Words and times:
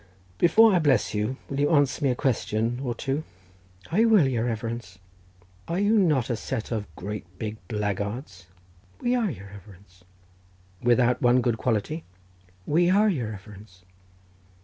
"Before 0.39 0.73
I 0.73 0.79
bless 0.79 1.13
you, 1.13 1.37
will 1.47 1.59
you 1.59 1.69
answer 1.69 2.03
me 2.03 2.09
a 2.09 2.15
question 2.15 2.79
or 2.83 2.95
two?" 2.95 3.23
"I 3.91 4.03
will, 4.05 4.27
your 4.27 4.45
reverence." 4.45 4.97
"Are 5.67 5.77
you 5.77 5.95
not 5.95 6.31
a 6.31 6.35
set 6.35 6.71
of 6.71 6.87
great 6.95 7.37
big 7.37 7.57
blackguards?" 7.67 8.47
"We 8.99 9.13
are, 9.13 9.29
your 9.29 9.45
reverence." 9.49 10.03
"Without 10.81 11.21
one 11.21 11.39
good 11.39 11.59
quality?" 11.59 12.03
"We 12.65 12.89
are, 12.89 13.09
your 13.09 13.29
reverence." 13.29 13.83